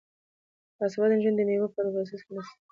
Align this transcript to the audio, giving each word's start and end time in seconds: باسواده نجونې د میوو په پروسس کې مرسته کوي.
باسواده 0.77 1.13
نجونې 1.17 1.35
د 1.37 1.41
میوو 1.47 1.73
په 1.73 1.79
پروسس 1.91 2.21
کې 2.25 2.31
مرسته 2.35 2.55
کوي. 2.57 2.67